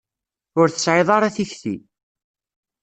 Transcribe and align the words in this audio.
Ur 0.59 0.67
tesεiḍ 0.69 1.09
ara 1.15 1.35
tikti. 1.35 1.75